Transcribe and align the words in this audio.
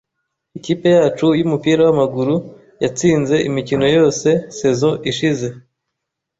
Ikipe 0.57 0.87
yacu 0.97 1.27
yumupira 1.39 1.81
wamaguru 1.87 2.35
yatsinze 2.83 3.35
imikino 3.49 3.85
yose 3.97 4.29
saison 4.57 4.93
ishize 5.11 5.47